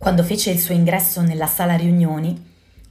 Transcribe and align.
Quando 0.00 0.22
fece 0.22 0.50
il 0.50 0.58
suo 0.58 0.72
ingresso 0.72 1.20
nella 1.20 1.46
sala 1.46 1.76
riunioni, 1.76 2.42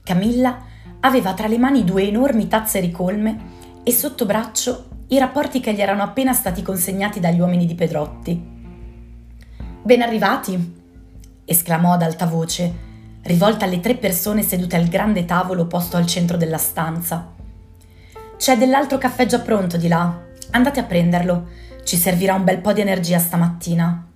Camilla 0.04 0.62
aveva 1.00 1.34
tra 1.34 1.48
le 1.48 1.58
mani 1.58 1.82
due 1.82 2.06
enormi 2.06 2.46
tazze 2.46 2.78
ricolme 2.78 3.36
e 3.82 3.90
sotto 3.90 4.24
braccio 4.26 4.90
i 5.08 5.18
rapporti 5.18 5.58
che 5.58 5.74
gli 5.74 5.80
erano 5.80 6.04
appena 6.04 6.32
stati 6.32 6.62
consegnati 6.62 7.18
dagli 7.18 7.40
uomini 7.40 7.66
di 7.66 7.74
Pedrotti. 7.74 8.40
Ben 9.82 10.02
arrivati! 10.02 10.78
esclamò 11.44 11.94
ad 11.94 12.02
alta 12.02 12.26
voce, 12.26 12.72
rivolta 13.22 13.64
alle 13.64 13.80
tre 13.80 13.96
persone 13.96 14.44
sedute 14.44 14.76
al 14.76 14.86
grande 14.86 15.24
tavolo 15.24 15.66
posto 15.66 15.96
al 15.96 16.06
centro 16.06 16.36
della 16.36 16.58
stanza. 16.58 17.32
C'è 18.36 18.56
dell'altro 18.56 18.98
caffè 18.98 19.26
già 19.26 19.40
pronto 19.40 19.76
di 19.76 19.88
là. 19.88 20.16
Andate 20.52 20.78
a 20.78 20.84
prenderlo. 20.84 21.48
Ci 21.82 21.96
servirà 21.96 22.34
un 22.34 22.44
bel 22.44 22.60
po' 22.60 22.72
di 22.72 22.82
energia 22.82 23.18
stamattina. 23.18 24.06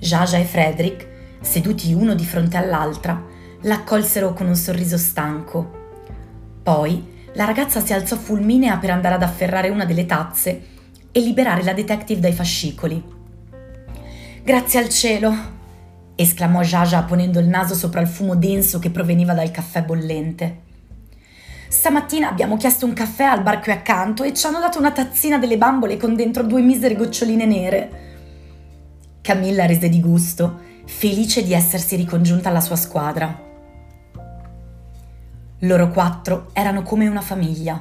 Jaja 0.00 0.38
e 0.38 0.44
Frederick, 0.44 1.17
seduti 1.40 1.92
uno 1.92 2.14
di 2.14 2.24
fronte 2.24 2.56
all'altra, 2.56 3.22
l'accolsero 3.62 4.32
con 4.32 4.46
un 4.46 4.56
sorriso 4.56 4.96
stanco. 4.98 5.76
Poi 6.62 7.16
la 7.34 7.44
ragazza 7.44 7.80
si 7.80 7.92
alzò 7.92 8.16
fulminea 8.16 8.76
per 8.78 8.90
andare 8.90 9.14
ad 9.14 9.22
afferrare 9.22 9.68
una 9.68 9.84
delle 9.84 10.06
tazze 10.06 10.62
e 11.12 11.20
liberare 11.20 11.62
la 11.62 11.72
detective 11.72 12.20
dai 12.20 12.32
fascicoli. 12.32 13.02
Grazie 14.42 14.80
al 14.80 14.88
cielo! 14.88 15.56
esclamò 16.14 16.62
Jaja 16.62 17.04
ponendo 17.04 17.38
il 17.38 17.46
naso 17.46 17.74
sopra 17.74 18.00
il 18.00 18.08
fumo 18.08 18.34
denso 18.34 18.78
che 18.80 18.90
proveniva 18.90 19.34
dal 19.34 19.50
caffè 19.50 19.82
bollente. 19.84 20.66
Stamattina 21.68 22.28
abbiamo 22.28 22.56
chiesto 22.56 22.86
un 22.86 22.94
caffè 22.94 23.24
al 23.24 23.42
bar 23.42 23.60
qui 23.60 23.72
accanto 23.72 24.22
e 24.22 24.32
ci 24.32 24.46
hanno 24.46 24.58
dato 24.58 24.78
una 24.78 24.90
tazzina 24.90 25.38
delle 25.38 25.58
bambole 25.58 25.96
con 25.96 26.16
dentro 26.16 26.42
due 26.42 26.62
misere 26.62 26.96
goccioline 26.96 27.44
nere. 27.44 27.90
Camilla 29.20 29.66
rese 29.66 29.88
di 29.88 30.00
gusto, 30.00 30.60
felice 30.88 31.44
di 31.44 31.52
essersi 31.52 31.94
ricongiunta 31.94 32.48
alla 32.48 32.62
sua 32.62 32.74
squadra. 32.74 33.46
Loro 35.60 35.90
quattro 35.90 36.48
erano 36.54 36.82
come 36.82 37.06
una 37.06 37.20
famiglia. 37.20 37.80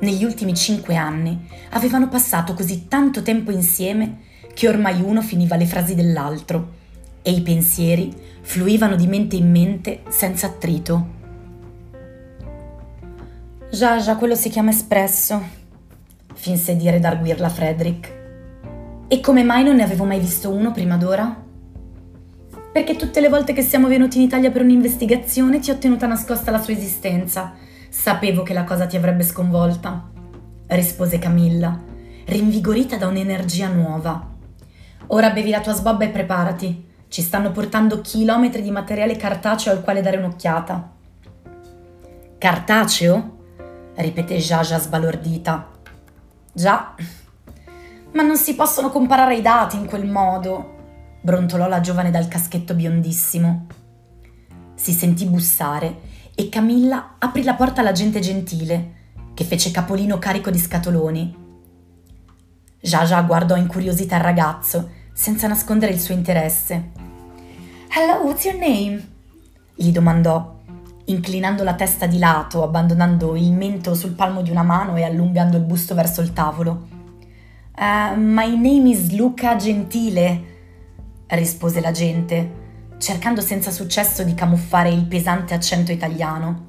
Negli 0.00 0.24
ultimi 0.24 0.54
cinque 0.54 0.96
anni 0.96 1.46
avevano 1.70 2.08
passato 2.08 2.54
così 2.54 2.88
tanto 2.88 3.22
tempo 3.22 3.52
insieme 3.52 4.22
che 4.54 4.66
ormai 4.66 5.00
uno 5.02 5.20
finiva 5.20 5.56
le 5.56 5.66
frasi 5.66 5.94
dell'altro 5.94 6.78
e 7.22 7.30
i 7.32 7.42
pensieri 7.42 8.12
fluivano 8.40 8.96
di 8.96 9.06
mente 9.06 9.36
in 9.36 9.50
mente 9.50 10.02
senza 10.08 10.46
attrito. 10.46 11.18
Già, 13.70 13.98
già, 13.98 14.16
quello 14.16 14.34
si 14.34 14.48
chiama 14.48 14.70
espresso, 14.70 15.40
finse 16.34 16.74
di 16.74 16.90
redarguirla 16.90 17.48
Frederick. 17.50 18.18
E 19.06 19.20
come 19.20 19.44
mai 19.44 19.62
non 19.62 19.76
ne 19.76 19.84
avevo 19.84 20.04
mai 20.04 20.18
visto 20.18 20.50
uno 20.50 20.72
prima 20.72 20.96
d'ora? 20.96 21.48
Perché 22.72 22.94
tutte 22.94 23.20
le 23.20 23.28
volte 23.28 23.52
che 23.52 23.62
siamo 23.62 23.88
venuti 23.88 24.18
in 24.18 24.22
Italia 24.22 24.52
per 24.52 24.62
un'investigazione 24.62 25.58
ti 25.58 25.72
ho 25.72 25.78
tenuta 25.78 26.06
nascosta 26.06 26.52
la 26.52 26.62
sua 26.62 26.72
esistenza. 26.72 27.54
Sapevo 27.88 28.44
che 28.44 28.52
la 28.52 28.62
cosa 28.62 28.86
ti 28.86 28.96
avrebbe 28.96 29.24
sconvolta, 29.24 30.08
rispose 30.68 31.18
Camilla, 31.18 31.76
rinvigorita 32.26 32.96
da 32.96 33.08
un'energia 33.08 33.66
nuova. 33.68 34.24
Ora 35.08 35.30
bevi 35.30 35.50
la 35.50 35.60
tua 35.60 35.72
sbobba 35.72 36.04
e 36.04 36.10
preparati. 36.10 36.88
Ci 37.08 37.22
stanno 37.22 37.50
portando 37.50 38.00
chilometri 38.00 38.62
di 38.62 38.70
materiale 38.70 39.16
cartaceo 39.16 39.72
al 39.72 39.82
quale 39.82 40.00
dare 40.00 40.18
un'occhiata. 40.18 40.92
Cartaceo? 42.38 43.38
ripeté 43.96 44.36
Jaja 44.36 44.78
sbalordita. 44.78 45.68
Già, 46.52 46.94
ma 48.12 48.22
non 48.22 48.36
si 48.36 48.54
possono 48.54 48.90
comparare 48.90 49.34
i 49.34 49.42
dati 49.42 49.76
in 49.76 49.86
quel 49.86 50.06
modo, 50.06 50.78
brontolò 51.20 51.68
la 51.68 51.80
giovane 51.80 52.10
dal 52.10 52.28
caschetto 52.28 52.74
biondissimo. 52.74 53.66
Si 54.74 54.92
sentì 54.92 55.26
bussare 55.26 56.00
e 56.34 56.48
Camilla 56.48 57.16
aprì 57.18 57.42
la 57.42 57.54
porta 57.54 57.80
alla 57.80 57.92
gente 57.92 58.20
gentile, 58.20 58.94
che 59.34 59.44
fece 59.44 59.70
capolino 59.70 60.18
carico 60.18 60.50
di 60.50 60.58
scatoloni. 60.58 61.36
Jaja 62.80 63.20
guardò 63.22 63.56
incuriosita 63.56 64.16
il 64.16 64.22
ragazzo, 64.22 64.90
senza 65.12 65.46
nascondere 65.46 65.92
il 65.92 66.00
suo 66.00 66.14
interesse. 66.14 66.90
Hello, 67.88 68.24
what's 68.24 68.44
your 68.44 68.58
name? 68.58 69.08
gli 69.74 69.92
domandò 69.92 70.58
inclinando 71.06 71.64
la 71.64 71.74
testa 71.74 72.06
di 72.06 72.18
lato, 72.18 72.62
abbandonando 72.62 73.34
il 73.34 73.52
mento 73.52 73.94
sul 73.94 74.12
palmo 74.12 74.42
di 74.42 74.50
una 74.50 74.62
mano 74.62 74.96
e 74.96 75.02
allungando 75.02 75.56
il 75.56 75.64
busto 75.64 75.94
verso 75.94 76.20
il 76.20 76.32
tavolo. 76.32 76.88
Uh, 77.76 78.14
my 78.16 78.56
name 78.56 78.90
is 78.90 79.10
Luca 79.12 79.56
Gentile, 79.56 80.49
rispose 81.36 81.80
l'agente, 81.80 82.68
cercando 82.98 83.40
senza 83.40 83.70
successo 83.70 84.24
di 84.24 84.34
camuffare 84.34 84.90
il 84.90 85.06
pesante 85.06 85.54
accento 85.54 85.92
italiano. 85.92 86.68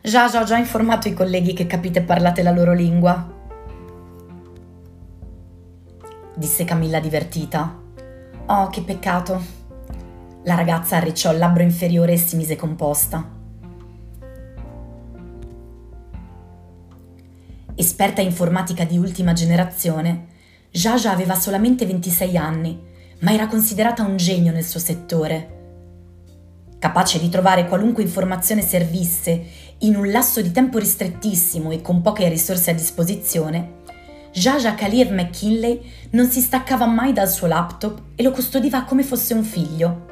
Già, 0.00 0.28
già, 0.28 0.40
ho 0.40 0.44
già 0.44 0.56
informato 0.56 1.08
i 1.08 1.14
colleghi 1.14 1.52
che 1.52 1.66
capite 1.66 1.98
e 1.98 2.02
parlate 2.02 2.42
la 2.42 2.50
loro 2.50 2.72
lingua, 2.72 3.36
disse 6.38 6.64
Camilla 6.64 7.00
divertita. 7.00 7.76
Oh, 8.46 8.68
che 8.68 8.82
peccato. 8.82 9.56
La 10.44 10.54
ragazza 10.54 10.96
arricciò 10.96 11.32
il 11.32 11.38
labbro 11.38 11.62
inferiore 11.62 12.12
e 12.12 12.16
si 12.16 12.36
mise 12.36 12.56
composta. 12.56 13.36
Esperta 17.74 18.20
informatica 18.20 18.84
di 18.84 18.96
ultima 18.96 19.32
generazione, 19.32 20.26
Jaja 20.70 21.12
aveva 21.12 21.34
solamente 21.34 21.84
26 21.86 22.36
anni, 22.36 22.80
ma 23.20 23.32
era 23.32 23.46
considerata 23.46 24.02
un 24.02 24.16
genio 24.16 24.52
nel 24.52 24.64
suo 24.64 24.80
settore. 24.80 25.56
Capace 26.78 27.18
di 27.18 27.28
trovare 27.28 27.66
qualunque 27.66 28.02
informazione 28.02 28.62
servisse 28.62 29.44
in 29.78 29.96
un 29.96 30.10
lasso 30.10 30.40
di 30.40 30.52
tempo 30.52 30.78
ristrettissimo 30.78 31.70
e 31.70 31.80
con 31.80 32.02
poche 32.02 32.28
risorse 32.28 32.70
a 32.70 32.74
disposizione, 32.74 33.76
Jaja 34.32 34.74
Khaliev 34.74 35.10
McKinley 35.10 35.80
non 36.10 36.28
si 36.28 36.40
staccava 36.40 36.86
mai 36.86 37.12
dal 37.12 37.28
suo 37.28 37.46
laptop 37.46 38.02
e 38.14 38.22
lo 38.22 38.30
custodiva 38.30 38.84
come 38.84 39.02
fosse 39.02 39.34
un 39.34 39.42
figlio. 39.42 40.06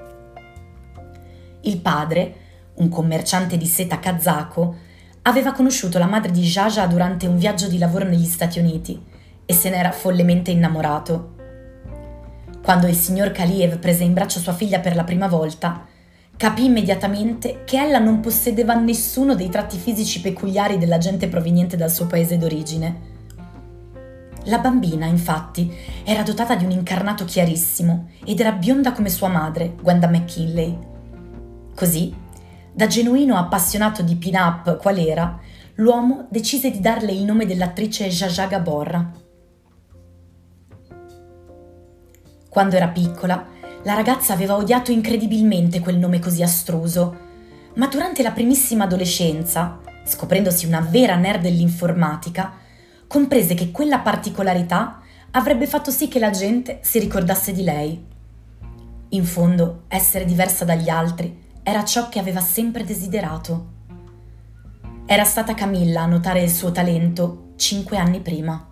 Il 1.63 1.79
padre, 1.81 2.35
un 2.75 2.89
commerciante 2.89 3.57
di 3.57 3.67
seta 3.67 3.99
kazako, 3.99 4.77
aveva 5.23 5.53
conosciuto 5.53 5.99
la 5.99 6.07
madre 6.07 6.31
di 6.33 6.43
Jaja 6.43 6.87
durante 6.87 7.27
un 7.27 7.37
viaggio 7.39 7.69
di 7.69 7.79
lavoro 7.79 8.05
negli 8.05 8.25
Stati 8.25 8.59
Uniti 8.59 9.01
e 9.45 9.53
se 9.53 9.71
n'era 9.71 9.93
follemente 9.93 10.51
innamorato. 10.51 11.36
Quando 12.67 12.89
il 12.89 12.97
signor 12.97 13.31
Kaliev 13.31 13.79
prese 13.79 14.03
in 14.03 14.13
braccio 14.13 14.41
sua 14.41 14.53
figlia 14.53 14.81
per 14.81 14.97
la 14.97 15.05
prima 15.05 15.29
volta, 15.29 15.87
capì 16.37 16.65
immediatamente 16.65 17.63
che 17.65 17.81
ella 17.81 18.01
non 18.01 18.19
possedeva 18.19 18.75
nessuno 18.75 19.37
dei 19.37 19.49
tratti 19.49 19.79
fisici 19.79 20.21
peculiari 20.21 20.77
della 20.77 20.99
gente 20.99 21.29
proveniente 21.29 21.77
dal 21.77 21.93
suo 21.93 22.07
paese 22.07 22.39
d'origine. 22.39 23.01
La 24.47 24.59
bambina, 24.59 25.07
infatti, 25.07 25.73
era 26.03 26.25
dotata 26.25 26.57
di 26.57 26.65
un 26.65 26.73
incarnato 26.73 27.25
chiarissimo 27.25 28.09
ed 28.25 28.41
era 28.41 28.51
bionda 28.51 28.91
come 28.91 29.11
sua 29.11 29.29
madre, 29.29 29.77
Gwenda 29.81 30.09
McKinley. 30.09 30.77
Così, 31.73 32.13
da 32.73 32.89
genuino 32.89 33.37
appassionato 33.37 34.03
di 34.03 34.17
pin-up 34.17 34.77
qual 34.79 34.99
era, 34.99 35.39
l'uomo 35.77 36.27
decise 36.31 36.73
di 36.73 36.81
darle 36.81 37.13
il 37.13 37.23
nome 37.23 37.47
dell'attrice 37.47 38.09
Jaja 38.09 38.47
Gabor. 38.49 39.26
Quando 42.57 42.77
era 42.77 42.89
piccola, 42.89 43.49
la 43.83 43.93
ragazza 43.93 44.33
aveva 44.33 44.57
odiato 44.57 44.91
incredibilmente 44.91 45.81
quel 45.81 45.99
nome 45.99 46.21
così 46.21 46.43
astruso, 46.43 47.15
ma 47.75 47.87
durante 47.87 48.23
la 48.23 48.31
primissima 48.31 48.85
adolescenza, 48.85 49.81
scoprendosi 50.07 50.65
una 50.65 50.81
vera 50.81 51.17
nerd 51.17 51.43
dell'informatica, 51.43 52.55
comprese 53.07 53.53
che 53.53 53.71
quella 53.71 53.99
particolarità 53.99 55.03
avrebbe 55.33 55.67
fatto 55.67 55.91
sì 55.91 56.09
che 56.09 56.19
la 56.19 56.31
gente 56.31 56.79
si 56.81 56.99
ricordasse 56.99 57.53
di 57.53 57.63
lei. 57.63 58.03
In 59.11 59.25
fondo, 59.27 59.83
essere 59.89 60.25
diversa 60.25 60.65
dagli 60.65 60.89
altri 60.89 61.39
era 61.63 61.85
ciò 61.85 62.09
che 62.09 62.19
aveva 62.19 62.41
sempre 62.41 62.85
desiderato. 62.85 63.67
Era 65.05 65.25
stata 65.25 65.53
Camilla 65.53 66.05
a 66.05 66.07
notare 66.07 66.43
il 66.43 66.51
suo 66.51 66.73
talento 66.73 67.53
cinque 67.57 67.99
anni 67.99 68.21
prima. 68.21 68.71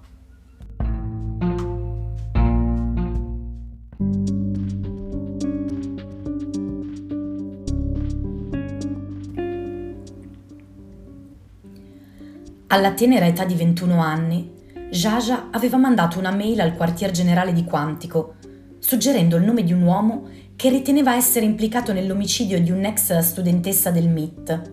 Alla 12.74 12.90
tenera 12.90 13.24
età 13.24 13.44
di 13.44 13.54
21 13.54 14.00
anni, 14.00 14.52
Jaja 14.90 15.50
aveva 15.52 15.76
mandato 15.76 16.18
una 16.18 16.32
mail 16.32 16.60
al 16.60 16.74
quartier 16.74 17.12
generale 17.12 17.52
di 17.52 17.62
Quantico, 17.62 18.34
suggerendo 18.80 19.36
il 19.36 19.44
nome 19.44 19.62
di 19.62 19.72
un 19.72 19.82
uomo 19.82 20.26
che 20.56 20.70
riteneva 20.70 21.14
essere 21.14 21.44
implicato 21.44 21.92
nell'omicidio 21.92 22.60
di 22.60 22.72
un'ex 22.72 23.16
studentessa 23.20 23.92
del 23.92 24.08
MIT. 24.08 24.70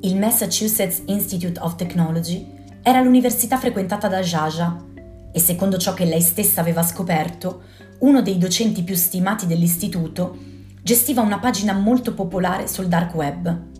Il 0.00 0.18
Massachusetts 0.18 1.00
Institute 1.06 1.58
of 1.60 1.76
Technology 1.76 2.46
era 2.82 3.00
l'università 3.00 3.56
frequentata 3.56 4.06
da 4.06 4.20
Jaja 4.20 4.84
e 5.32 5.40
secondo 5.40 5.78
ciò 5.78 5.94
che 5.94 6.04
lei 6.04 6.20
stessa 6.20 6.60
aveva 6.60 6.82
scoperto, 6.82 7.62
uno 8.00 8.20
dei 8.20 8.36
docenti 8.36 8.82
più 8.82 8.96
stimati 8.96 9.46
dell'istituto, 9.46 10.36
gestiva 10.82 11.22
una 11.22 11.38
pagina 11.38 11.72
molto 11.72 12.12
popolare 12.12 12.68
sul 12.68 12.88
dark 12.88 13.14
web. 13.14 13.72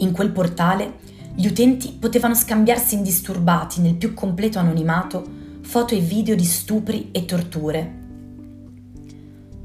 In 0.00 0.12
quel 0.12 0.30
portale 0.30 0.98
gli 1.34 1.46
utenti 1.46 1.92
potevano 1.92 2.34
scambiarsi 2.34 2.94
indisturbati 2.94 3.80
nel 3.80 3.96
più 3.96 4.14
completo 4.14 4.58
anonimato 4.58 5.38
foto 5.62 5.94
e 5.94 6.00
video 6.00 6.34
di 6.34 6.44
stupri 6.44 7.10
e 7.12 7.24
torture. 7.26 7.98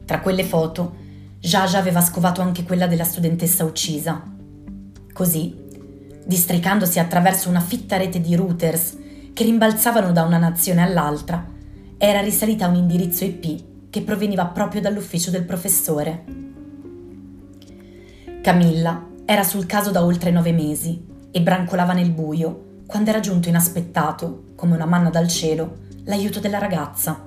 Tra 0.05 0.19
quelle 0.19 0.43
foto, 0.43 1.03
Jaja 1.39 1.79
aveva 1.79 2.01
scovato 2.01 2.41
anche 2.41 2.63
quella 2.63 2.85
della 2.85 3.05
studentessa 3.05 3.63
uccisa. 3.63 4.23
Così, 5.13 5.55
districandosi 6.25 6.99
attraverso 6.99 7.49
una 7.49 7.61
fitta 7.61 7.97
rete 7.97 8.19
di 8.19 8.35
routers 8.35 8.97
che 9.33 9.43
rimbalzavano 9.43 10.11
da 10.11 10.23
una 10.23 10.37
nazione 10.37 10.81
all'altra, 10.81 11.47
era 11.97 12.19
risalita 12.19 12.65
a 12.65 12.69
un 12.69 12.75
indirizzo 12.75 13.23
IP 13.23 13.63
che 13.89 14.01
proveniva 14.01 14.45
proprio 14.47 14.81
dall'ufficio 14.81 15.31
del 15.31 15.43
professore. 15.43 16.23
Camilla 18.41 19.13
era 19.25 19.43
sul 19.43 19.65
caso 19.65 19.89
da 19.89 20.03
oltre 20.03 20.29
nove 20.29 20.51
mesi 20.51 21.03
e 21.31 21.41
brancolava 21.41 21.93
nel 21.93 22.11
buio 22.11 22.83
quando 22.85 23.09
era 23.09 23.19
giunto 23.19 23.49
inaspettato, 23.49 24.51
come 24.55 24.75
una 24.75 24.85
manna 24.85 25.09
dal 25.09 25.27
cielo, 25.27 25.77
l'aiuto 26.03 26.39
della 26.39 26.59
ragazza. 26.59 27.25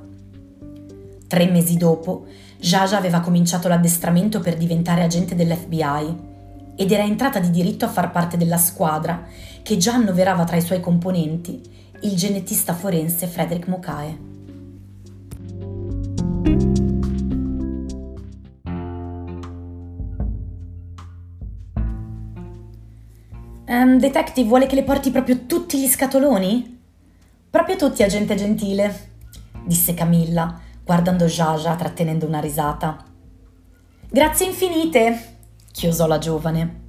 Tre 1.26 1.46
mesi 1.50 1.76
dopo, 1.76 2.26
Jaja 2.58 2.96
aveva 2.96 3.20
cominciato 3.20 3.66
l'addestramento 3.66 4.38
per 4.40 4.56
diventare 4.56 5.02
agente 5.02 5.34
dell'FBI 5.34 6.26
ed 6.76 6.92
era 6.92 7.02
entrata 7.02 7.40
di 7.40 7.50
diritto 7.50 7.84
a 7.84 7.88
far 7.88 8.12
parte 8.12 8.36
della 8.36 8.56
squadra 8.56 9.24
che 9.62 9.76
già 9.76 9.94
annoverava 9.94 10.44
tra 10.44 10.56
i 10.56 10.62
suoi 10.62 10.80
componenti 10.80 11.60
il 12.02 12.14
genetista 12.14 12.74
forense 12.74 13.26
Frederick 13.26 13.66
Mokae. 13.66 14.26
Um, 23.70 23.98
detective 23.98 24.48
vuole 24.48 24.64
che 24.64 24.74
le 24.74 24.82
porti 24.82 25.10
proprio 25.10 25.44
tutti 25.44 25.78
gli 25.78 25.88
scatoloni? 25.88 26.80
Proprio 27.50 27.76
tutti, 27.76 28.02
agente 28.02 28.34
gentile, 28.34 29.10
disse 29.62 29.92
Camilla, 29.92 30.58
guardando 30.82 31.26
Jaja 31.26 31.76
trattenendo 31.76 32.24
una 32.24 32.40
risata. 32.40 32.96
Grazie 34.08 34.46
infinite, 34.46 35.36
chiosò 35.70 36.06
la 36.06 36.16
giovane. 36.16 36.80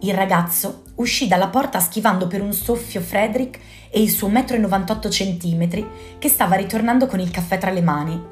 Il 0.00 0.14
ragazzo 0.14 0.84
uscì 0.94 1.28
dalla 1.28 1.48
porta 1.48 1.80
schivando 1.80 2.28
per 2.28 2.40
un 2.40 2.54
soffio 2.54 3.02
Frederick 3.02 3.60
e 3.90 4.00
il 4.00 4.08
suo 4.08 4.28
metro 4.28 4.56
e 4.56 4.60
98 4.60 5.10
centimetri 5.10 5.86
che 6.18 6.30
stava 6.30 6.56
ritornando 6.56 7.04
con 7.06 7.20
il 7.20 7.30
caffè 7.30 7.58
tra 7.58 7.70
le 7.70 7.82
mani. 7.82 8.22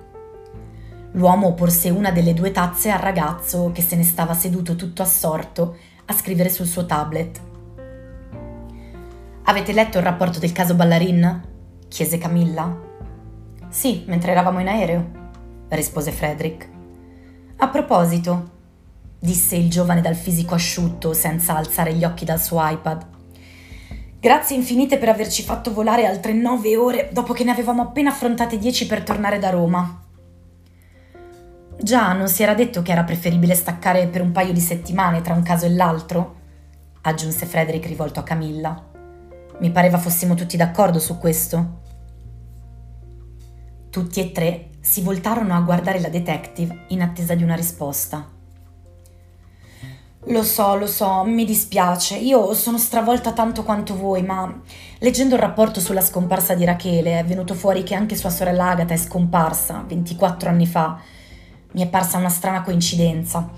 L'uomo 1.12 1.52
porse 1.52 1.90
una 1.90 2.12
delle 2.12 2.32
due 2.32 2.50
tazze 2.50 2.90
al 2.90 3.00
ragazzo 3.00 3.72
che 3.75 3.82
se 3.82 3.96
ne 3.96 4.04
stava 4.04 4.32
seduto 4.32 4.75
tutto 4.75 5.02
assorto 5.02 5.76
a 6.06 6.12
scrivere 6.12 6.49
sul 6.49 6.66
suo 6.66 6.87
tablet. 6.87 7.40
Avete 9.44 9.72
letto 9.72 9.99
il 9.99 10.04
rapporto 10.04 10.38
del 10.38 10.52
caso 10.52 10.75
Ballarin? 10.75 11.50
chiese 11.88 12.19
Camilla. 12.19 12.78
Sì, 13.69 14.04
mentre 14.06 14.32
eravamo 14.32 14.60
in 14.60 14.69
aereo, 14.69 15.10
rispose 15.69 16.12
Frederick. 16.12 16.69
A 17.56 17.69
proposito, 17.69 18.50
disse 19.19 19.56
il 19.56 19.70
giovane 19.70 20.00
dal 20.00 20.16
fisico 20.16 20.54
asciutto 20.54 21.12
senza 21.12 21.56
alzare 21.56 21.94
gli 21.94 22.04
occhi 22.04 22.25
dal 22.25 22.40
suo 22.40 22.58
iPad. 22.62 23.06
Grazie 24.19 24.56
infinite 24.56 24.99
per 24.99 25.08
averci 25.08 25.43
fatto 25.43 25.72
volare 25.72 26.06
altre 26.06 26.32
nove 26.32 26.76
ore 26.76 27.10
dopo 27.12 27.32
che 27.32 27.44
ne 27.44 27.50
avevamo 27.50 27.82
appena 27.82 28.10
affrontate 28.10 28.58
dieci 28.58 28.87
per 28.87 29.02
tornare 29.02 29.38
da 29.38 29.50
Roma. 29.50 30.01
Già, 31.82 32.12
non 32.12 32.29
si 32.29 32.44
era 32.44 32.55
detto 32.55 32.81
che 32.81 32.93
era 32.93 33.02
preferibile 33.02 33.56
staccare 33.56 34.06
per 34.06 34.20
un 34.20 34.31
paio 34.31 34.52
di 34.52 34.61
settimane 34.61 35.20
tra 35.20 35.34
un 35.34 35.43
caso 35.43 35.67
e 35.67 35.70
l'altro? 35.70 36.37
aggiunse 37.00 37.44
Frederick 37.44 37.88
rivolto 37.88 38.20
a 38.20 38.23
Camilla. 38.23 38.81
Mi 39.58 39.73
pareva 39.73 39.99
fossimo 39.99 40.34
tutti 40.34 40.56
d'accordo 40.56 41.00
su 41.00 41.19
questo. 41.19 41.81
Tutti 43.90 44.20
e 44.20 44.31
tre 44.31 44.69
si 44.81 45.02
voltarono 45.02 45.56
a 45.56 45.61
guardare 45.61 45.99
la 45.99 46.08
detective 46.08 46.84
in 46.90 47.02
attesa 47.02 47.34
di 47.34 47.43
una 47.43 47.56
risposta. 47.56 48.31
Lo 50.26 50.44
so, 50.44 50.76
lo 50.76 50.87
so, 50.87 51.25
mi 51.25 51.44
dispiace. 51.44 52.14
Io 52.14 52.55
sono 52.55 52.78
stravolta 52.78 53.32
tanto 53.32 53.64
quanto 53.64 53.96
voi, 53.96 54.23
ma 54.23 54.62
leggendo 54.99 55.35
il 55.35 55.40
rapporto 55.40 55.81
sulla 55.81 56.00
scomparsa 56.00 56.55
di 56.55 56.64
Rachele 56.64 57.19
è 57.19 57.25
venuto 57.25 57.55
fuori 57.55 57.82
che 57.82 57.96
anche 57.96 58.14
sua 58.14 58.31
sorella 58.31 58.69
Agata 58.69 58.94
è 58.94 58.96
scomparsa 58.96 59.85
24 59.85 60.49
anni 60.49 60.67
fa. 60.69 61.00
Mi 61.73 61.83
è 61.83 61.89
parsa 61.89 62.19
una 62.19 62.29
strana 62.29 62.63
coincidenza. 62.63 63.51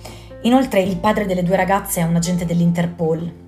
Inoltre 0.43 0.83
il 0.83 0.97
padre 0.99 1.27
delle 1.27 1.43
due 1.43 1.57
ragazze 1.57 2.01
è 2.01 2.05
un 2.05 2.17
agente 2.17 2.45
dell'Interpol 2.45 3.43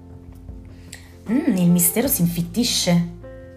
Mm, 1.28 1.56
il 1.56 1.70
mistero 1.70 2.06
si 2.06 2.20
infittisce, 2.20 3.14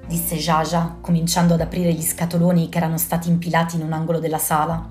disse 0.08 0.36
Jaja, 0.38 0.98
cominciando 1.00 1.54
ad 1.54 1.62
aprire 1.62 1.94
gli 1.94 2.02
scatoloni 2.02 2.68
che 2.68 2.80
erano 2.80 2.98
stati 2.98 3.30
impilati 3.30 3.76
in 3.76 3.84
un 3.84 3.94
angolo 3.94 4.18
della 4.18 4.40
sala. 4.40 4.90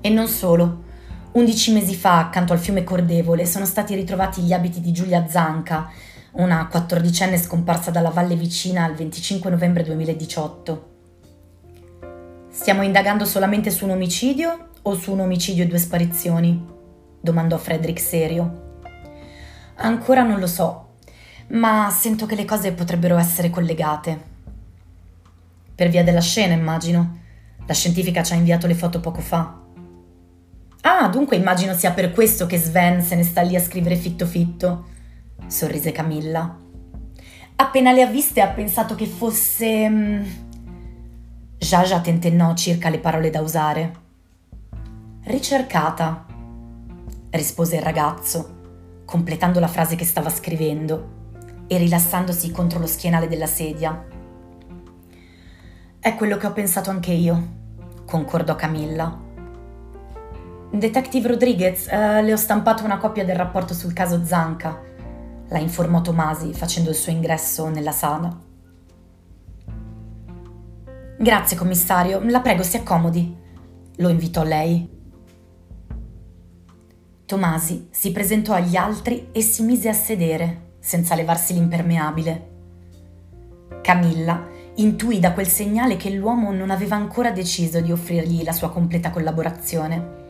E 0.00 0.08
non 0.08 0.26
solo. 0.26 0.84
Undici 1.32 1.70
mesi 1.74 1.94
fa, 1.94 2.18
accanto 2.18 2.54
al 2.54 2.58
fiume 2.58 2.82
Cordevole, 2.82 3.44
sono 3.44 3.66
stati 3.66 3.94
ritrovati 3.94 4.40
gli 4.40 4.54
abiti 4.54 4.80
di 4.80 4.90
Giulia 4.92 5.28
Zanca, 5.28 5.90
una 6.32 6.66
quattordicenne 6.66 7.36
scomparsa 7.36 7.90
dalla 7.90 8.08
valle 8.08 8.34
vicina 8.34 8.86
il 8.86 8.94
25 8.94 9.50
novembre 9.50 9.82
2018. 9.82 10.95
Stiamo 12.56 12.82
indagando 12.82 13.26
solamente 13.26 13.70
su 13.70 13.84
un 13.84 13.90
omicidio 13.90 14.70
o 14.80 14.96
su 14.96 15.12
un 15.12 15.20
omicidio 15.20 15.62
e 15.62 15.66
due 15.66 15.78
sparizioni? 15.78 16.66
domandò 17.20 17.58
Frederick 17.58 18.00
serio. 18.00 18.78
Ancora 19.76 20.22
non 20.22 20.40
lo 20.40 20.46
so, 20.46 20.94
ma 21.48 21.88
sento 21.90 22.24
che 22.24 22.34
le 22.34 22.46
cose 22.46 22.72
potrebbero 22.72 23.18
essere 23.18 23.50
collegate. 23.50 24.20
Per 25.74 25.88
via 25.90 26.02
della 26.02 26.22
scena, 26.22 26.54
immagino. 26.54 27.18
La 27.66 27.74
scientifica 27.74 28.22
ci 28.22 28.32
ha 28.32 28.36
inviato 28.36 28.66
le 28.66 28.74
foto 28.74 29.00
poco 29.00 29.20
fa. 29.20 29.60
Ah, 30.80 31.08
dunque 31.08 31.36
immagino 31.36 31.74
sia 31.74 31.92
per 31.92 32.10
questo 32.10 32.46
che 32.46 32.56
Sven 32.56 33.02
se 33.02 33.16
ne 33.16 33.22
sta 33.22 33.42
lì 33.42 33.54
a 33.54 33.60
scrivere 33.60 33.96
fitto 33.96 34.24
fitto, 34.24 34.86
sorrise 35.46 35.92
Camilla. 35.92 36.56
Appena 37.56 37.92
le 37.92 38.02
ha 38.02 38.06
viste 38.06 38.40
ha 38.40 38.48
pensato 38.48 38.94
che 38.94 39.06
fosse... 39.06 40.45
Jaja 41.58 42.00
tentennò 42.00 42.54
circa 42.54 42.90
le 42.90 42.98
parole 42.98 43.30
da 43.30 43.40
usare. 43.40 44.04
Ricercata, 45.24 46.26
rispose 47.30 47.76
il 47.76 47.82
ragazzo, 47.82 48.54
completando 49.04 49.58
la 49.58 49.66
frase 49.66 49.96
che 49.96 50.04
stava 50.04 50.28
scrivendo 50.28 51.14
e 51.66 51.78
rilassandosi 51.78 52.52
contro 52.52 52.78
lo 52.78 52.86
schienale 52.86 53.26
della 53.26 53.46
sedia. 53.46 54.04
È 55.98 56.14
quello 56.14 56.36
che 56.36 56.46
ho 56.46 56.52
pensato 56.52 56.90
anche 56.90 57.12
io, 57.12 57.48
concordò 58.04 58.54
Camilla. 58.54 59.18
Detective 60.70 61.28
Rodriguez, 61.28 61.88
eh, 61.88 62.22
le 62.22 62.32
ho 62.32 62.36
stampato 62.36 62.84
una 62.84 62.98
copia 62.98 63.24
del 63.24 63.36
rapporto 63.36 63.72
sul 63.72 63.92
caso 63.92 64.24
Zanca, 64.24 64.78
la 65.48 65.58
informò 65.58 66.02
Tomasi 66.02 66.52
facendo 66.52 66.90
il 66.90 66.96
suo 66.96 67.12
ingresso 67.12 67.68
nella 67.68 67.92
sala. 67.92 68.44
Grazie, 71.18 71.56
commissario, 71.56 72.20
la 72.28 72.40
prego 72.40 72.62
si 72.62 72.76
accomodi, 72.76 73.34
lo 73.96 74.08
invitò 74.10 74.42
lei. 74.42 74.86
Tomasi 77.24 77.88
si 77.90 78.12
presentò 78.12 78.52
agli 78.52 78.76
altri 78.76 79.28
e 79.32 79.40
si 79.40 79.62
mise 79.62 79.88
a 79.88 79.94
sedere 79.94 80.74
senza 80.78 81.14
levarsi 81.14 81.54
l'impermeabile. 81.54 82.50
Camilla 83.80 84.46
intuì 84.74 85.18
da 85.18 85.32
quel 85.32 85.46
segnale 85.46 85.96
che 85.96 86.10
l'uomo 86.10 86.52
non 86.52 86.68
aveva 86.68 86.96
ancora 86.96 87.30
deciso 87.30 87.80
di 87.80 87.90
offrirgli 87.90 88.44
la 88.44 88.52
sua 88.52 88.70
completa 88.70 89.08
collaborazione. 89.08 90.24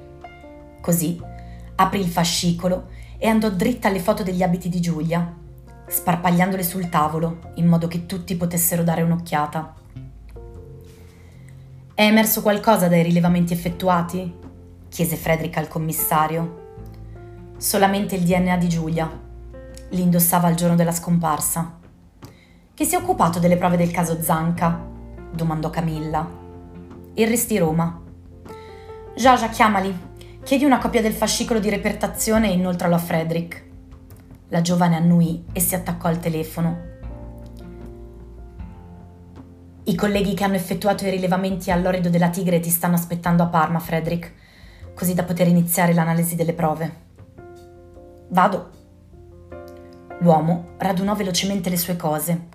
Così 0.81 1.21
aprì 1.75 1.99
il 1.99 2.07
fascicolo 2.07 2.91
e 3.19 3.27
andò 3.27 3.51
dritta 3.51 3.89
alle 3.89 3.99
foto 3.99 4.23
degli 4.23 4.45
abiti 4.45 4.69
di 4.69 4.81
Giulia, 4.81 5.35
sparpagliandole 5.89 6.63
sul 6.63 6.89
tavolo 6.89 7.51
in 7.57 7.67
modo 7.67 7.89
che 7.89 8.07
tutti 8.07 8.37
potessero 8.37 8.85
dare 8.85 9.03
un'occhiata. 9.03 9.85
È 11.97 12.03
emerso 12.03 12.43
qualcosa 12.43 12.89
dai 12.89 13.03
rilevamenti 13.03 13.55
effettuati? 13.55 14.31
chiese 14.91 15.17
Frederick 15.17 15.57
al 15.57 15.67
commissario. 15.67 17.55
Solamente 17.57 18.17
il 18.17 18.25
DNA 18.25 18.59
di 18.59 18.69
Giulia, 18.69 19.11
li 19.89 20.03
indossava 20.03 20.51
il 20.51 20.57
giorno 20.57 20.77
della 20.77 20.93
scomparsa. 20.93 21.79
Chi 22.75 22.85
si 22.85 22.95
è 22.95 22.99
occupato 22.99 23.39
delle 23.39 23.57
prove 23.57 23.79
del 23.79 23.91
caso 23.91 24.21
Zanca? 24.21 24.79
domandò 25.33 25.71
Camilla. 25.71 26.29
Il 27.15 27.29
resti 27.29 27.57
Roma. 27.57 27.99
Giagia, 29.17 29.49
chiamali. 29.49 29.99
Chiedi 30.43 30.67
una 30.67 30.77
copia 30.77 31.01
del 31.01 31.15
fascicolo 31.15 31.61
di 31.61 31.71
repertazione 31.71 32.51
e 32.51 32.53
inoltralo 32.53 32.95
a 32.95 32.99
Frederick. 32.99 33.65
La 34.49 34.61
giovane 34.61 34.97
annuì 34.97 35.47
e 35.51 35.61
si 35.61 35.75
attaccò 35.75 36.09
al 36.09 36.21
telefono. 36.21 36.96
I 39.89 39.95
colleghi 39.95 40.35
che 40.35 40.43
hanno 40.43 40.57
effettuato 40.57 41.07
i 41.07 41.11
rilevamenti 41.11 41.71
all'orido 41.71 42.09
della 42.09 42.29
tigre 42.29 42.59
ti 42.59 42.71
stanno 42.71 42.97
aspettando 42.97 43.45
a 43.45 43.47
Parma, 43.47 43.79
Frederick, 43.79 44.33
così 44.95 45.15
da 45.15 45.23
poter 45.23 45.47
iniziare 45.47 45.95
l'analisi 45.95 46.35
delle 46.35 46.55
prove. 46.55 47.05
Vado. 48.31 48.71
L'uomo 50.19 50.71
radunò 50.79 51.15
velocemente 51.15 51.71
le 51.71 51.77
sue 51.77 51.95
cose, 51.95 52.49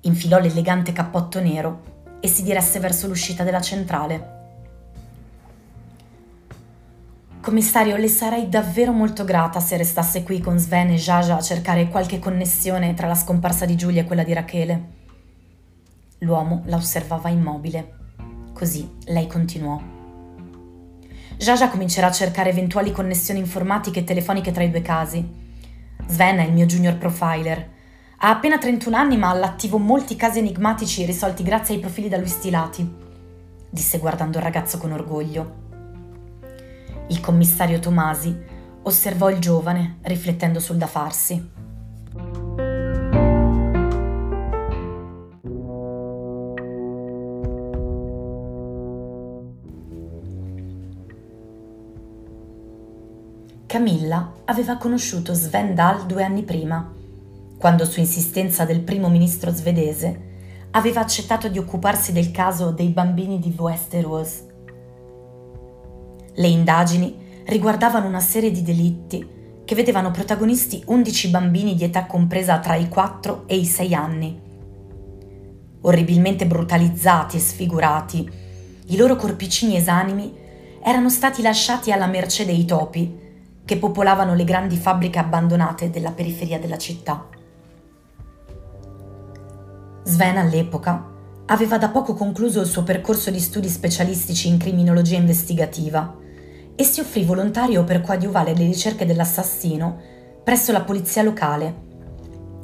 infilò 0.00 0.40
l'elegante 0.40 0.90
cappotto 0.90 1.40
nero 1.40 2.16
e 2.18 2.26
si 2.26 2.42
diresse 2.42 2.80
verso 2.80 3.06
l'uscita 3.06 3.44
della 3.44 3.60
centrale. 3.60 4.32
Commissario, 7.40 7.96
le 7.96 8.08
sarei 8.08 8.48
davvero 8.48 8.90
molto 8.90 9.24
grata 9.24 9.60
se 9.60 9.76
restasse 9.76 10.24
qui 10.24 10.40
con 10.40 10.58
Sven 10.58 10.90
e 10.90 10.96
Jaja 10.96 11.36
a 11.36 11.40
cercare 11.40 11.88
qualche 11.88 12.18
connessione 12.18 12.94
tra 12.94 13.06
la 13.06 13.14
scomparsa 13.14 13.64
di 13.64 13.76
Giulia 13.76 14.02
e 14.02 14.06
quella 14.06 14.24
di 14.24 14.32
Rachele. 14.32 15.02
L'uomo 16.24 16.62
la 16.66 16.76
osservava 16.76 17.28
immobile. 17.28 17.92
Così 18.54 18.90
lei 19.04 19.26
continuò. 19.26 19.78
Jaja 21.36 21.68
comincerà 21.68 22.06
a 22.06 22.12
cercare 22.12 22.48
eventuali 22.48 22.92
connessioni 22.92 23.40
informatiche 23.40 24.00
e 24.00 24.04
telefoniche 24.04 24.50
tra 24.50 24.62
i 24.62 24.70
due 24.70 24.80
casi. 24.80 25.22
Sven 26.06 26.38
è 26.38 26.44
il 26.44 26.52
mio 26.54 26.64
junior 26.64 26.96
profiler. 26.96 27.72
Ha 28.18 28.30
appena 28.30 28.56
31 28.56 28.96
anni 28.96 29.18
ma 29.18 29.28
ha 29.28 29.32
all'attivo 29.32 29.76
molti 29.76 30.16
casi 30.16 30.38
enigmatici 30.38 31.04
risolti 31.04 31.42
grazie 31.42 31.74
ai 31.74 31.80
profili 31.80 32.08
da 32.08 32.16
lui 32.16 32.28
stilati, 32.28 32.90
disse 33.68 33.98
guardando 33.98 34.38
il 34.38 34.44
ragazzo 34.44 34.78
con 34.78 34.92
orgoglio. 34.92 35.62
Il 37.08 37.20
commissario 37.20 37.80
Tomasi 37.80 38.34
osservò 38.82 39.28
il 39.28 39.40
giovane 39.40 39.98
riflettendo 40.02 40.58
sul 40.58 40.76
da 40.76 40.86
farsi. 40.86 41.63
Camilla 53.74 54.32
aveva 54.44 54.76
conosciuto 54.76 55.34
Sven 55.34 55.74
Dahl 55.74 56.06
due 56.06 56.22
anni 56.22 56.44
prima, 56.44 56.94
quando 57.58 57.84
su 57.84 57.98
insistenza 57.98 58.64
del 58.64 58.82
primo 58.82 59.08
ministro 59.08 59.50
svedese 59.50 60.68
aveva 60.70 61.00
accettato 61.00 61.48
di 61.48 61.58
occuparsi 61.58 62.12
del 62.12 62.30
caso 62.30 62.70
dei 62.70 62.90
bambini 62.90 63.40
di 63.40 63.52
Westeros. 63.58 64.44
Le 66.34 66.46
indagini 66.46 67.42
riguardavano 67.46 68.06
una 68.06 68.20
serie 68.20 68.52
di 68.52 68.62
delitti 68.62 69.26
che 69.64 69.74
vedevano 69.74 70.12
protagonisti 70.12 70.80
11 70.86 71.30
bambini 71.30 71.74
di 71.74 71.82
età 71.82 72.06
compresa 72.06 72.60
tra 72.60 72.76
i 72.76 72.88
4 72.88 73.42
e 73.48 73.56
i 73.56 73.64
6 73.64 73.92
anni. 73.92 74.40
Orribilmente 75.80 76.46
brutalizzati 76.46 77.38
e 77.38 77.40
sfigurati, 77.40 78.30
i 78.86 78.96
loro 78.96 79.16
corpicini 79.16 79.74
esanimi 79.74 80.32
erano 80.80 81.10
stati 81.10 81.42
lasciati 81.42 81.90
alla 81.90 82.06
mercé 82.06 82.44
dei 82.44 82.64
topi, 82.64 83.22
che 83.64 83.78
popolavano 83.78 84.34
le 84.34 84.44
grandi 84.44 84.76
fabbriche 84.76 85.18
abbandonate 85.18 85.90
della 85.90 86.12
periferia 86.12 86.58
della 86.58 86.78
città. 86.78 87.26
Sven 90.02 90.36
all'epoca 90.36 91.12
aveva 91.46 91.78
da 91.78 91.88
poco 91.88 92.14
concluso 92.14 92.60
il 92.60 92.66
suo 92.66 92.82
percorso 92.82 93.30
di 93.30 93.40
studi 93.40 93.68
specialistici 93.68 94.48
in 94.48 94.58
criminologia 94.58 95.16
investigativa 95.16 96.14
e 96.74 96.84
si 96.84 97.00
offrì 97.00 97.24
volontario 97.24 97.84
per 97.84 98.00
coadiuvare 98.00 98.54
le 98.54 98.64
ricerche 98.64 99.06
dell'assassino 99.06 100.00
presso 100.42 100.72
la 100.72 100.82
polizia 100.82 101.22
locale, 101.22 101.82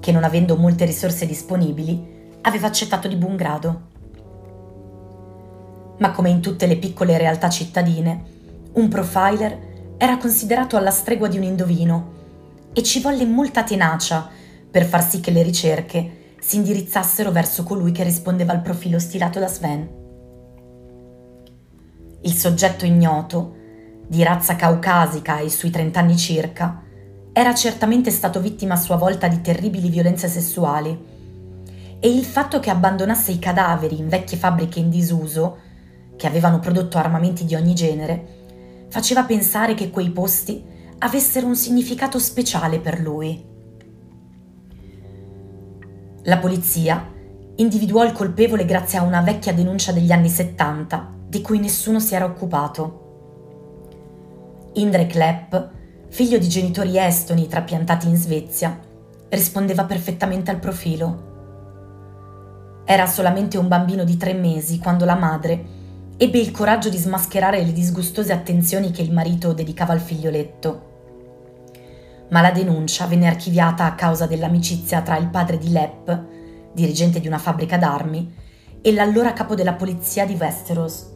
che 0.00 0.12
non 0.12 0.24
avendo 0.24 0.56
molte 0.56 0.84
risorse 0.84 1.26
disponibili 1.26 2.18
aveva 2.42 2.66
accettato 2.66 3.08
di 3.08 3.16
buon 3.16 3.36
grado. 3.36 3.88
Ma 5.98 6.10
come 6.12 6.30
in 6.30 6.40
tutte 6.40 6.66
le 6.66 6.76
piccole 6.76 7.18
realtà 7.18 7.48
cittadine, 7.48 8.24
un 8.72 8.88
profiler 8.88 9.68
era 10.02 10.16
considerato 10.16 10.78
alla 10.78 10.90
stregua 10.90 11.28
di 11.28 11.36
un 11.36 11.42
indovino 11.42 12.12
e 12.72 12.82
ci 12.82 13.02
volle 13.02 13.26
molta 13.26 13.64
tenacia 13.64 14.30
per 14.70 14.86
far 14.86 15.06
sì 15.06 15.20
che 15.20 15.30
le 15.30 15.42
ricerche 15.42 16.36
si 16.40 16.56
indirizzassero 16.56 17.30
verso 17.30 17.64
colui 17.64 17.92
che 17.92 18.02
rispondeva 18.02 18.52
al 18.52 18.62
profilo 18.62 18.98
stilato 18.98 19.38
da 19.38 19.46
Sven. 19.46 19.86
Il 22.22 22.32
soggetto 22.32 22.86
ignoto, 22.86 23.56
di 24.06 24.22
razza 24.22 24.56
caucasica 24.56 25.38
e 25.40 25.50
sui 25.50 25.68
trent'anni 25.68 26.16
circa, 26.16 26.82
era 27.34 27.54
certamente 27.54 28.10
stato 28.10 28.40
vittima 28.40 28.74
a 28.74 28.78
sua 28.78 28.96
volta 28.96 29.28
di 29.28 29.42
terribili 29.42 29.90
violenze 29.90 30.28
sessuali 30.28 30.98
e 32.00 32.08
il 32.08 32.24
fatto 32.24 32.58
che 32.58 32.70
abbandonasse 32.70 33.32
i 33.32 33.38
cadaveri 33.38 33.98
in 33.98 34.08
vecchie 34.08 34.38
fabbriche 34.38 34.80
in 34.80 34.88
disuso, 34.88 35.58
che 36.16 36.26
avevano 36.26 36.58
prodotto 36.58 36.96
armamenti 36.96 37.44
di 37.44 37.54
ogni 37.54 37.74
genere, 37.74 38.39
faceva 38.90 39.24
pensare 39.24 39.74
che 39.74 39.88
quei 39.88 40.10
posti 40.10 40.62
avessero 40.98 41.46
un 41.46 41.56
significato 41.56 42.18
speciale 42.18 42.80
per 42.80 43.00
lui. 43.00 43.48
La 46.24 46.38
polizia 46.38 47.08
individuò 47.56 48.04
il 48.04 48.12
colpevole 48.12 48.66
grazie 48.66 48.98
a 48.98 49.02
una 49.02 49.22
vecchia 49.22 49.54
denuncia 49.54 49.92
degli 49.92 50.12
anni 50.12 50.28
70 50.28 51.14
di 51.28 51.40
cui 51.40 51.58
nessuno 51.58 52.00
si 52.00 52.14
era 52.14 52.24
occupato. 52.24 53.06
Indre 54.74 55.06
Klepp, 55.06 55.54
figlio 56.08 56.38
di 56.38 56.48
genitori 56.48 56.98
estoni 56.98 57.46
trapiantati 57.46 58.08
in 58.08 58.16
Svezia, 58.16 58.78
rispondeva 59.28 59.84
perfettamente 59.84 60.50
al 60.50 60.58
profilo. 60.58 61.28
Era 62.84 63.06
solamente 63.06 63.56
un 63.56 63.68
bambino 63.68 64.04
di 64.04 64.16
tre 64.16 64.34
mesi 64.34 64.78
quando 64.78 65.04
la 65.04 65.14
madre 65.14 65.78
ebbe 66.22 66.38
il 66.38 66.50
coraggio 66.50 66.90
di 66.90 66.98
smascherare 66.98 67.64
le 67.64 67.72
disgustose 67.72 68.34
attenzioni 68.34 68.90
che 68.90 69.00
il 69.00 69.10
marito 69.10 69.54
dedicava 69.54 69.94
al 69.94 70.00
figlioletto. 70.00 70.88
Ma 72.28 72.42
la 72.42 72.50
denuncia 72.50 73.06
venne 73.06 73.26
archiviata 73.26 73.86
a 73.86 73.94
causa 73.94 74.26
dell'amicizia 74.26 75.00
tra 75.00 75.16
il 75.16 75.28
padre 75.28 75.56
di 75.56 75.70
Lepp, 75.70 76.10
dirigente 76.74 77.20
di 77.20 77.26
una 77.26 77.38
fabbrica 77.38 77.78
d'armi, 77.78 78.34
e 78.82 78.92
l'allora 78.92 79.32
capo 79.32 79.54
della 79.54 79.72
polizia 79.72 80.26
di 80.26 80.36
Westeros. 80.38 81.10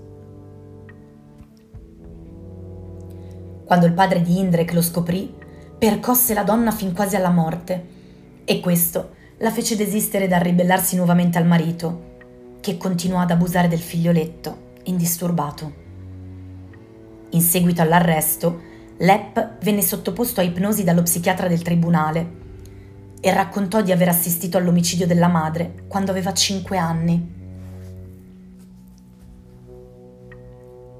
Quando 3.66 3.84
il 3.84 3.92
padre 3.92 4.22
di 4.22 4.38
Indrek 4.38 4.72
lo 4.72 4.80
scoprì, 4.80 5.34
percosse 5.76 6.32
la 6.32 6.44
donna 6.44 6.70
fin 6.70 6.94
quasi 6.94 7.16
alla 7.16 7.28
morte, 7.28 7.88
e 8.46 8.60
questo 8.60 9.16
la 9.40 9.50
fece 9.50 9.76
desistere 9.76 10.28
dal 10.28 10.40
ribellarsi 10.40 10.96
nuovamente 10.96 11.36
al 11.36 11.46
marito, 11.46 12.12
che 12.60 12.78
continuò 12.78 13.20
ad 13.20 13.32
abusare 13.32 13.68
del 13.68 13.80
figlioletto 13.80 14.63
indisturbato. 14.84 15.72
In 17.30 17.40
seguito 17.40 17.82
all'arresto, 17.82 18.72
Lepp 18.98 19.38
venne 19.62 19.82
sottoposto 19.82 20.40
a 20.40 20.44
ipnosi 20.44 20.84
dallo 20.84 21.02
psichiatra 21.02 21.48
del 21.48 21.62
tribunale 21.62 22.42
e 23.20 23.32
raccontò 23.32 23.82
di 23.82 23.90
aver 23.90 24.08
assistito 24.08 24.56
all'omicidio 24.56 25.06
della 25.06 25.28
madre 25.28 25.84
quando 25.88 26.12
aveva 26.12 26.32
5 26.32 26.76
anni. 26.76 27.32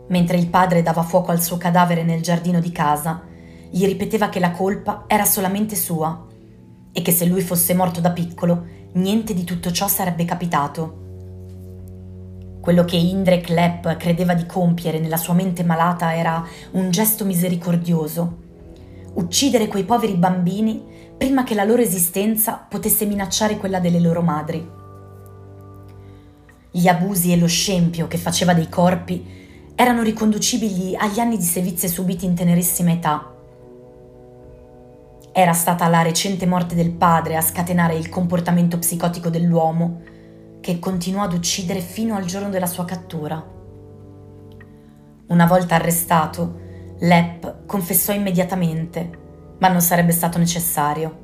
Mentre 0.08 0.36
il 0.36 0.48
padre 0.48 0.82
dava 0.82 1.02
fuoco 1.02 1.30
al 1.30 1.40
suo 1.40 1.56
cadavere 1.56 2.02
nel 2.02 2.20
giardino 2.20 2.60
di 2.60 2.72
casa, 2.72 3.22
gli 3.70 3.84
ripeteva 3.84 4.28
che 4.28 4.40
la 4.40 4.50
colpa 4.50 5.04
era 5.06 5.24
solamente 5.24 5.76
sua 5.76 6.26
e 6.92 7.02
che 7.02 7.12
se 7.12 7.26
lui 7.26 7.42
fosse 7.42 7.74
morto 7.74 8.00
da 8.00 8.10
piccolo, 8.10 8.66
niente 8.94 9.34
di 9.34 9.44
tutto 9.44 9.70
ciò 9.70 9.86
sarebbe 9.86 10.24
capitato. 10.24 11.03
Quello 12.64 12.86
che 12.86 12.96
Indrek 12.96 13.50
Lepp 13.50 13.86
credeva 13.98 14.32
di 14.32 14.46
compiere 14.46 14.98
nella 14.98 15.18
sua 15.18 15.34
mente 15.34 15.62
malata 15.62 16.16
era 16.16 16.42
un 16.70 16.90
gesto 16.90 17.26
misericordioso. 17.26 18.38
Uccidere 19.12 19.66
quei 19.66 19.84
poveri 19.84 20.14
bambini 20.14 20.82
prima 21.14 21.44
che 21.44 21.54
la 21.54 21.64
loro 21.64 21.82
esistenza 21.82 22.54
potesse 22.66 23.04
minacciare 23.04 23.58
quella 23.58 23.80
delle 23.80 24.00
loro 24.00 24.22
madri. 24.22 24.66
Gli 26.70 26.88
abusi 26.88 27.32
e 27.32 27.36
lo 27.36 27.48
scempio 27.48 28.08
che 28.08 28.16
faceva 28.16 28.54
dei 28.54 28.70
corpi 28.70 29.22
erano 29.74 30.00
riconducibili 30.00 30.96
agli 30.96 31.18
anni 31.18 31.36
di 31.36 31.44
sevizie 31.44 31.88
subiti 31.88 32.24
in 32.24 32.34
tenerissima 32.34 32.92
età. 32.92 33.30
Era 35.32 35.52
stata 35.52 35.86
la 35.88 36.00
recente 36.00 36.46
morte 36.46 36.74
del 36.74 36.92
padre 36.92 37.36
a 37.36 37.42
scatenare 37.42 37.94
il 37.94 38.08
comportamento 38.08 38.78
psicotico 38.78 39.28
dell'uomo, 39.28 40.12
che 40.64 40.78
continuò 40.78 41.24
ad 41.24 41.34
uccidere 41.34 41.80
fino 41.80 42.16
al 42.16 42.24
giorno 42.24 42.48
della 42.48 42.64
sua 42.64 42.86
cattura. 42.86 43.52
Una 45.26 45.46
volta 45.46 45.74
arrestato, 45.74 46.58
Lepp 47.00 47.66
confessò 47.66 48.14
immediatamente, 48.14 49.56
ma 49.58 49.68
non 49.68 49.82
sarebbe 49.82 50.12
stato 50.12 50.38
necessario. 50.38 51.18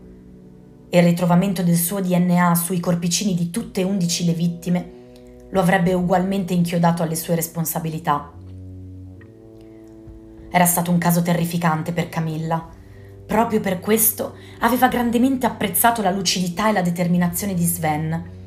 Il 0.91 1.03
ritrovamento 1.03 1.63
del 1.63 1.77
suo 1.77 2.03
DNA 2.03 2.55
sui 2.55 2.81
corpicini 2.81 3.35
di 3.35 3.49
tutte 3.49 3.81
e 3.81 3.85
undici 3.85 4.27
le 4.27 4.35
vittime 4.35 4.91
lo 5.49 5.61
avrebbe 5.61 5.95
ugualmente 5.95 6.53
inchiodato 6.53 7.03
alle 7.03 7.17
sue 7.17 7.35
responsabilità. 7.35 8.31
Era 10.51 10.67
stato 10.67 10.91
un 10.91 10.99
caso 10.99 11.23
terrificante 11.23 11.93
per 11.93 12.11
Camilla. 12.11 12.69
Proprio 13.25 13.61
per 13.61 13.81
questo 13.81 14.35
aveva 14.59 14.89
grandemente 14.89 15.47
apprezzato 15.47 16.03
la 16.03 16.11
lucidità 16.11 16.69
e 16.69 16.73
la 16.73 16.83
determinazione 16.83 17.55
di 17.55 17.65
Sven 17.65 18.39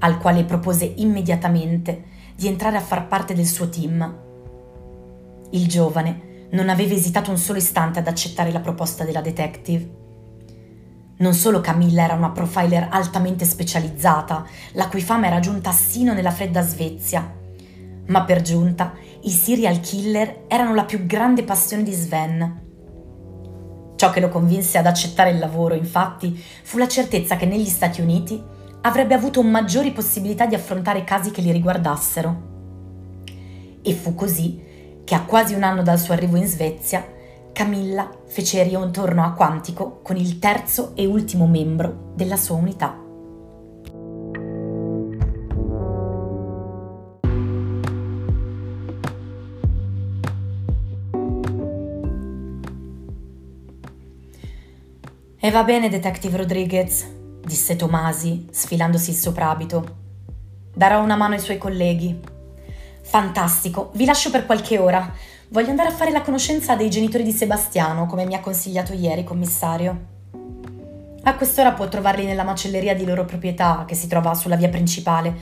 al 0.00 0.18
quale 0.18 0.44
propose 0.44 0.92
immediatamente 0.96 2.04
di 2.36 2.46
entrare 2.46 2.76
a 2.76 2.80
far 2.80 3.06
parte 3.06 3.34
del 3.34 3.46
suo 3.46 3.68
team. 3.68 4.18
Il 5.50 5.68
giovane 5.68 6.48
non 6.50 6.68
aveva 6.68 6.94
esitato 6.94 7.30
un 7.30 7.38
solo 7.38 7.58
istante 7.58 7.98
ad 7.98 8.08
accettare 8.08 8.50
la 8.50 8.60
proposta 8.60 9.04
della 9.04 9.20
detective. 9.20 9.98
Non 11.18 11.34
solo 11.34 11.60
Camilla 11.60 12.04
era 12.04 12.14
una 12.14 12.30
profiler 12.30 12.88
altamente 12.90 13.44
specializzata, 13.44 14.46
la 14.72 14.88
cui 14.88 15.02
fama 15.02 15.26
era 15.26 15.38
giunta 15.38 15.70
sino 15.70 16.14
nella 16.14 16.30
fredda 16.30 16.62
Svezia, 16.62 17.30
ma 18.06 18.24
per 18.24 18.40
giunta 18.40 18.94
i 19.22 19.30
serial 19.30 19.80
killer 19.80 20.44
erano 20.48 20.74
la 20.74 20.84
più 20.84 21.04
grande 21.04 21.44
passione 21.44 21.82
di 21.82 21.92
Sven. 21.92 22.68
Ciò 23.96 24.08
che 24.08 24.20
lo 24.20 24.30
convinse 24.30 24.78
ad 24.78 24.86
accettare 24.86 25.30
il 25.30 25.38
lavoro, 25.38 25.74
infatti, 25.74 26.42
fu 26.62 26.78
la 26.78 26.88
certezza 26.88 27.36
che 27.36 27.44
negli 27.44 27.66
Stati 27.66 28.00
Uniti 28.00 28.42
avrebbe 28.82 29.14
avuto 29.14 29.42
maggiori 29.42 29.92
possibilità 29.92 30.46
di 30.46 30.54
affrontare 30.54 31.04
casi 31.04 31.30
che 31.30 31.40
li 31.40 31.52
riguardassero. 31.52 32.48
E 33.82 33.92
fu 33.92 34.14
così 34.14 34.68
che 35.04 35.14
a 35.14 35.24
quasi 35.24 35.54
un 35.54 35.62
anno 35.62 35.82
dal 35.82 35.98
suo 35.98 36.14
arrivo 36.14 36.36
in 36.36 36.46
Svezia, 36.46 37.04
Camilla 37.52 38.10
fece 38.26 38.62
ritorno 38.62 39.24
a 39.24 39.32
Quantico 39.32 40.00
con 40.02 40.16
il 40.16 40.38
terzo 40.38 40.92
e 40.94 41.04
ultimo 41.04 41.46
membro 41.46 42.12
della 42.14 42.36
sua 42.36 42.56
unità. 42.56 42.96
E 55.42 55.50
va 55.50 55.64
bene, 55.64 55.88
Detective 55.88 56.36
Rodriguez, 56.36 57.19
disse 57.50 57.74
Tomasi, 57.74 58.46
sfilandosi 58.48 59.10
il 59.10 59.16
soprabito. 59.16 59.96
Darò 60.72 61.02
una 61.02 61.16
mano 61.16 61.34
ai 61.34 61.40
suoi 61.40 61.58
colleghi. 61.58 62.16
Fantastico, 63.02 63.90
vi 63.94 64.04
lascio 64.04 64.30
per 64.30 64.46
qualche 64.46 64.78
ora. 64.78 65.12
Voglio 65.48 65.70
andare 65.70 65.88
a 65.88 65.92
fare 65.92 66.12
la 66.12 66.22
conoscenza 66.22 66.76
dei 66.76 66.88
genitori 66.88 67.24
di 67.24 67.32
Sebastiano, 67.32 68.06
come 68.06 68.24
mi 68.24 68.36
ha 68.36 68.40
consigliato 68.40 68.92
ieri, 68.92 69.24
commissario. 69.24 70.06
A 71.24 71.34
quest'ora 71.34 71.72
può 71.72 71.88
trovarli 71.88 72.24
nella 72.24 72.44
macelleria 72.44 72.94
di 72.94 73.04
loro 73.04 73.24
proprietà, 73.24 73.82
che 73.84 73.96
si 73.96 74.06
trova 74.06 74.32
sulla 74.34 74.54
via 74.54 74.68
principale. 74.68 75.34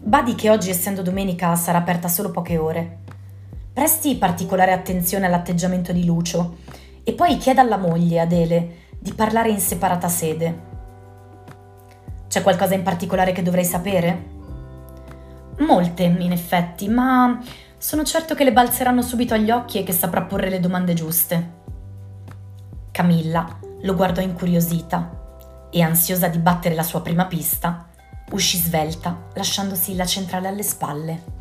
Badi 0.00 0.34
che 0.34 0.50
oggi, 0.50 0.70
essendo 0.70 1.02
domenica, 1.02 1.54
sarà 1.54 1.78
aperta 1.78 2.08
solo 2.08 2.32
poche 2.32 2.58
ore. 2.58 2.98
Presti 3.72 4.16
particolare 4.16 4.72
attenzione 4.72 5.26
all'atteggiamento 5.26 5.92
di 5.92 6.04
Lucio 6.04 6.56
e 7.04 7.12
poi 7.12 7.36
chieda 7.36 7.60
alla 7.60 7.78
moglie, 7.78 8.18
Adele, 8.18 8.76
di 8.98 9.12
parlare 9.12 9.50
in 9.50 9.60
separata 9.60 10.08
sede. 10.08 10.72
C'è 12.34 12.42
qualcosa 12.42 12.74
in 12.74 12.82
particolare 12.82 13.30
che 13.30 13.42
dovrei 13.42 13.64
sapere? 13.64 14.24
Molte, 15.58 16.02
in 16.02 16.32
effetti, 16.32 16.88
ma 16.88 17.40
sono 17.78 18.02
certo 18.02 18.34
che 18.34 18.42
le 18.42 18.52
balzeranno 18.52 19.02
subito 19.02 19.34
agli 19.34 19.52
occhi 19.52 19.78
e 19.78 19.84
che 19.84 19.92
saprà 19.92 20.22
porre 20.22 20.50
le 20.50 20.58
domande 20.58 20.94
giuste. 20.94 21.50
Camilla 22.90 23.56
lo 23.82 23.94
guardò 23.94 24.20
incuriosita 24.20 25.68
e, 25.70 25.80
ansiosa 25.80 26.26
di 26.26 26.38
battere 26.38 26.74
la 26.74 26.82
sua 26.82 27.02
prima 27.02 27.26
pista, 27.26 27.86
uscì 28.32 28.56
svelta, 28.56 29.16
lasciandosi 29.34 29.94
la 29.94 30.04
centrale 30.04 30.48
alle 30.48 30.64
spalle. 30.64 31.33